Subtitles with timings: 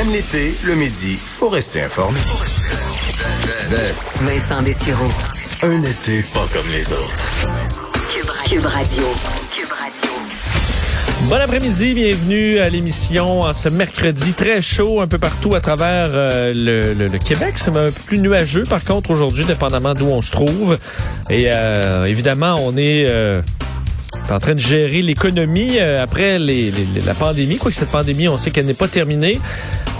[0.00, 2.18] Même l'été, le midi, faut rester informé.
[4.22, 5.04] Vincent Dessureau.
[5.62, 7.30] Un été pas comme les autres.
[8.48, 9.02] Cube Radio.
[11.24, 16.08] Bon après-midi, bienvenue à l'émission en ce mercredi très chaud un peu partout à travers
[16.14, 17.56] euh, le, le- le Québec.
[17.58, 20.78] C'est un peu plus nuageux par contre aujourd'hui, dépendamment d'où on se trouve.
[21.28, 23.42] Et euh, évidemment, on est euh,
[24.30, 27.58] en train de gérer l'économie euh, après les, les- la pandémie.
[27.58, 29.38] Quoique cette pandémie, on sait qu'elle n'est pas terminée,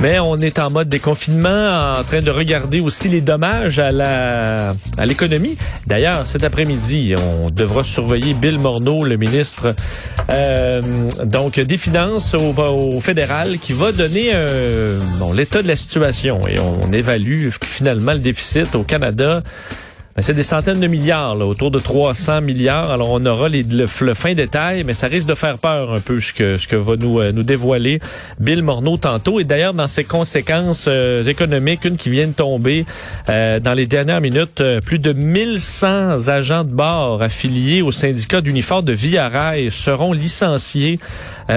[0.00, 4.74] mais on est en mode déconfinement, en train de regarder aussi les dommages à la
[4.98, 5.56] à l'économie.
[5.86, 9.74] D'ailleurs, cet après-midi, on devra surveiller Bill Morneau, le ministre
[10.30, 10.80] euh,
[11.24, 16.46] donc des Finances au, au fédéral, qui va donner euh, bon, l'état de la situation.
[16.46, 19.42] Et on évalue que finalement le déficit au Canada.
[20.20, 22.91] Ben, c'est des centaines de milliards, là, autour de 300 milliards.
[22.91, 26.01] Alors, on aura les, le, le fin détail, mais ça risque de faire peur un
[26.01, 28.01] peu ce que, ce que va nous, euh, nous dévoiler
[28.38, 29.41] Bill Morneau tantôt.
[29.41, 32.85] Et d'ailleurs, dans ses conséquences euh, économiques, une qui vient de tomber
[33.30, 38.43] euh, dans les dernières minutes, euh, plus de 1100 agents de bord affiliés au syndicat
[38.43, 40.98] d'uniformes de Via Rail seront licenciés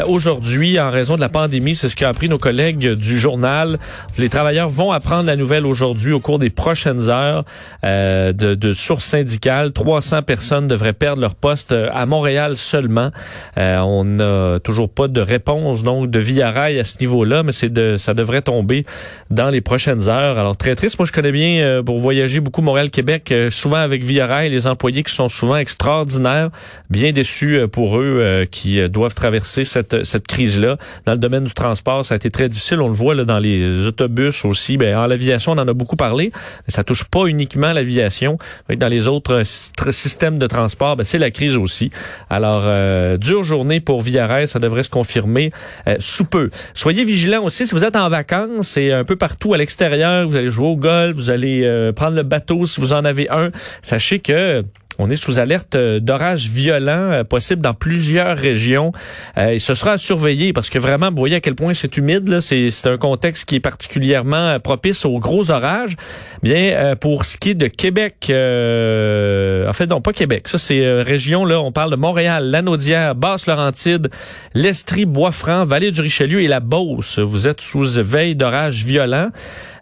[0.08, 1.76] aujourd'hui en raison de la pandémie.
[1.76, 3.78] C'est ce qu'a appris nos collègues du journal.
[4.18, 7.46] Les travailleurs vont apprendre la nouvelle aujourd'hui au cours des prochaines heures
[7.84, 9.72] de, de sources syndicales.
[9.72, 13.12] 300 personnes devraient perdre leur poste euh, à Montréal seulement.
[13.58, 17.52] Euh, on n'a toujours pas de réponse donc de Via Rail à ce niveau-là, mais
[17.52, 18.84] c'est de, ça devrait tomber
[19.30, 20.38] dans les prochaines heures.
[20.38, 21.00] Alors très triste.
[21.00, 24.68] Moi, je connais bien euh, pour voyager beaucoup Montréal-Québec, euh, souvent avec Via Rail, les
[24.68, 26.50] employés qui sont souvent extraordinaires,
[26.90, 30.78] bien déçus euh, pour eux euh, qui doivent traverser cette, cette crise-là.
[31.06, 32.82] Dans le domaine du transport, ça a été très difficile.
[32.82, 34.78] On le voit là, dans les autobus aussi.
[34.78, 36.32] Ben, en l'aviation, on en a beaucoup parlé.
[36.68, 38.33] Mais ça touche pas uniquement l'aviation.
[38.78, 41.90] Dans les autres euh, sy- systèmes de transport, ben, c'est la crise aussi.
[42.30, 44.48] Alors, euh, dure journée pour Rail.
[44.48, 45.52] Ça devrait se confirmer
[45.88, 46.50] euh, sous peu.
[46.74, 50.28] Soyez vigilants aussi si vous êtes en vacances et un peu partout à l'extérieur.
[50.28, 53.30] Vous allez jouer au golf, vous allez euh, prendre le bateau si vous en avez
[53.30, 53.50] un.
[53.82, 54.64] Sachez que
[55.00, 58.92] on est sous alerte euh, d'orages violents euh, possibles dans plusieurs régions.
[59.38, 61.98] Euh, et ce sera à surveiller parce que vraiment, vous voyez à quel point c'est
[61.98, 62.40] humide.
[62.42, 65.96] C'est un contexte qui est particulièrement euh, propice aux gros orages.
[66.42, 70.48] Bien, pour ce qui est de Québec, en fait, non, pas Québec.
[70.48, 74.10] Ça, c'est région, là, on parle de Montréal, Lanaudière, Basse-Laurentide,
[74.54, 77.20] l'Estrie, Bois-Franc, Vallée du Richelieu et la Beauce.
[77.20, 79.30] Vous êtes sous veille d'orages violents.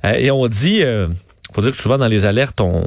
[0.03, 0.83] Et on dit...
[1.53, 2.83] faut dire que souvent dans les alertes, on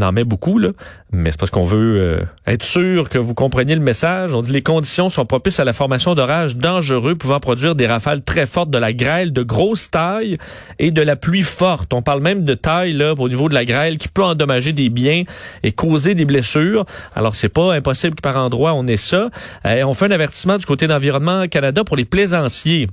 [0.00, 0.70] en met beaucoup, là,
[1.12, 4.34] mais c'est parce qu'on veut euh, être sûr que vous compreniez le message.
[4.34, 8.22] On dit les conditions sont propices à la formation d'orages dangereux pouvant produire des rafales
[8.22, 10.36] très fortes, de la grêle de grosse taille
[10.78, 11.92] et de la pluie forte.
[11.92, 14.88] On parle même de taille là au niveau de la grêle qui peut endommager des
[14.88, 15.22] biens
[15.62, 16.84] et causer des blessures.
[17.14, 19.30] Alors c'est pas impossible que par endroit on ait ça.
[19.66, 22.88] Euh, on fait un avertissement du côté d'Environnement Canada pour les plaisanciers.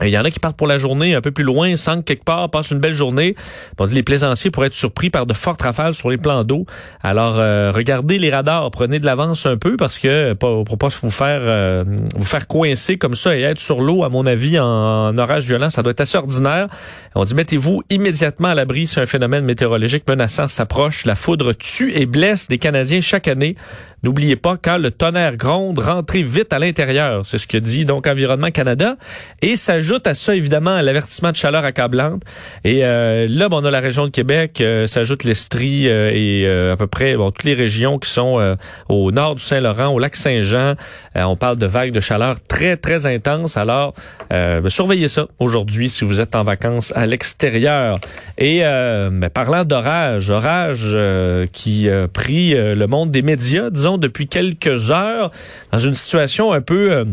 [0.00, 2.24] Il y en a qui partent pour la journée un peu plus loin, sans quelque
[2.24, 3.36] part, passent une belle journée.
[3.78, 6.64] On dit les plaisanciers pourraient être surpris par de fortes rafales sur les plans d'eau.
[7.02, 10.88] Alors, euh, regardez les radars, prenez de l'avance un peu parce que pour, pour pas
[10.88, 11.84] vous faire euh,
[12.16, 15.44] vous faire coincer comme ça et être sur l'eau, à mon avis, en, en orage
[15.44, 16.68] violent, ça doit être assez ordinaire.
[17.14, 21.04] On dit mettez-vous immédiatement à l'abri si un phénomène météorologique menaçant s'approche.
[21.04, 23.56] La foudre tue et blesse des Canadiens chaque année.
[24.02, 27.24] N'oubliez pas, quand le tonnerre gronde, rentrez vite à l'intérieur.
[27.24, 28.96] C'est ce que dit donc Environnement Canada.
[29.42, 32.22] Et s'ajoute à ça, évidemment, l'avertissement de chaleur accablante.
[32.62, 36.46] Et euh, là, bon, on a la région de Québec, euh, s'ajoute l'Estrie euh, et
[36.46, 38.54] euh, à peu près bon, toutes les régions qui sont euh,
[38.88, 40.74] au nord du Saint-Laurent, au lac Saint-Jean.
[41.16, 43.56] Euh, on parle de vagues de chaleur très, très intenses.
[43.56, 43.92] Alors,
[44.30, 47.98] ben, surveillez ça aujourd'hui si vous êtes en vacances à l'extérieur.
[48.38, 54.92] Et ben, parlant d'orage, orage euh, qui euh, le monde des médias, disons, depuis quelques
[54.92, 55.32] heures,
[55.72, 57.04] dans une situation un peu...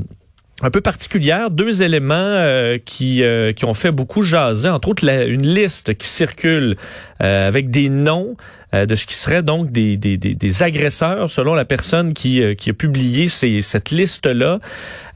[0.62, 5.08] un peu particulière, deux éléments euh, qui euh, qui ont fait beaucoup jaser, entre autres
[5.08, 6.76] une liste qui circule
[7.24, 8.36] euh, avec des noms
[8.74, 12.42] euh, de ce qui serait donc des, des, des, des agresseurs selon la personne qui,
[12.42, 14.60] euh, qui a publié ces, cette liste là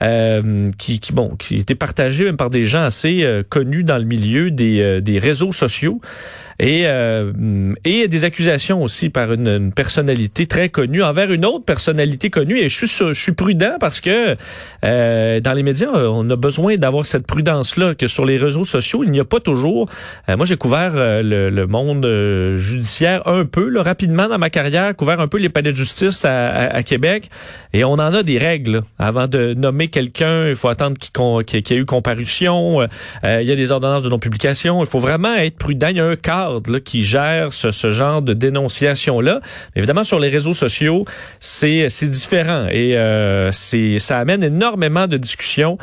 [0.02, 3.98] euh, qui, qui bon qui était partagée même par des gens assez euh, connus dans
[3.98, 6.02] le milieu des, des réseaux sociaux.
[6.60, 6.84] Et
[7.84, 12.60] et des accusations aussi par une, une personnalité très connue envers une autre personnalité connue.
[12.60, 14.36] Et je suis je suis prudent parce que
[14.84, 19.04] dans les médias on a besoin d'avoir cette prudence là que sur les réseaux sociaux
[19.04, 19.90] il n'y a pas toujours
[20.28, 22.06] moi j'ai couvert le, le monde
[22.56, 26.26] judiciaire un peu là, rapidement dans ma carrière couvert un peu les palais de justice
[26.26, 27.28] à, à- à Québec.
[27.74, 31.74] Et on en a des règles avant de nommer quelqu'un il faut attendre qu'il y
[31.74, 32.88] ait eu comparution euh,
[33.24, 35.88] euh, il y a des ordonnances de non publication il faut vraiment être prudent.
[35.90, 39.40] Il y a un cadre qui gère ce, genre de dénonciation là
[39.76, 41.06] évidemment sur les réseaux sociaux
[41.40, 42.68] c'est différent.
[42.72, 45.78] Et euh, ça amène énormément de discussions